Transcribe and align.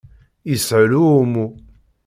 Yeshel 0.49 0.91
uɛummu. 1.01 1.45